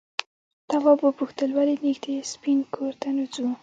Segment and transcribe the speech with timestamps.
[0.69, 3.45] تواب وپوښتل ولې نږدې سپین کور ته نه ځو؟